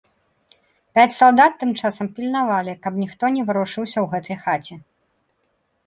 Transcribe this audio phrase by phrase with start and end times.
[0.95, 4.75] Пяць салдат тым часам пільнавалі, каб ніхто не варушыўся ў гэтай хаце.